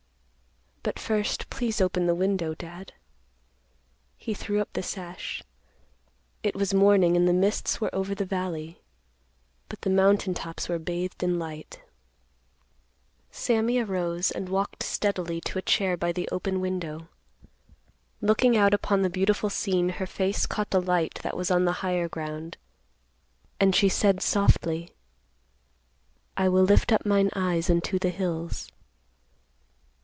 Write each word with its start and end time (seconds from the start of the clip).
But 0.83 0.97
first, 0.97 1.47
please 1.51 1.79
open 1.79 2.07
the 2.07 2.15
window, 2.15 2.55
Dad." 2.55 2.93
He 4.17 4.33
threw 4.33 4.59
up 4.59 4.73
the 4.73 4.81
sash. 4.81 5.43
It 6.41 6.55
was 6.55 6.73
morning, 6.73 7.15
and 7.15 7.27
the 7.27 7.33
mists 7.33 7.79
were 7.79 7.93
over 7.93 8.15
the 8.15 8.25
valley, 8.25 8.81
but 9.69 9.81
the 9.81 9.91
mountain 9.91 10.33
tops 10.33 10.67
were 10.67 10.79
bathed 10.79 11.21
in 11.21 11.37
light. 11.37 11.83
Sammy 13.29 13.77
arose, 13.77 14.31
and 14.31 14.49
walked 14.49 14.81
steadily 14.81 15.39
to 15.41 15.59
a 15.59 15.61
chair 15.61 15.95
by 15.95 16.11
the 16.11 16.27
open 16.31 16.59
window. 16.59 17.07
Looking 18.19 18.57
out 18.57 18.73
upon 18.73 19.03
the 19.03 19.09
beautiful 19.11 19.51
scene, 19.51 19.89
her 19.89 20.07
face 20.07 20.47
caught 20.47 20.71
the 20.71 20.81
light 20.81 21.19
that 21.21 21.37
was 21.37 21.51
on 21.51 21.65
the 21.65 21.73
higher 21.85 22.09
ground, 22.09 22.57
and 23.59 23.75
she 23.75 23.87
said 23.87 24.19
softly, 24.19 24.95
"'I 26.37 26.49
will 26.49 26.63
lift 26.63 26.91
up 26.91 27.05
mine 27.05 27.29
eyes 27.35 27.69
unto 27.69 27.99
the 27.99 28.09
hills. 28.09 28.67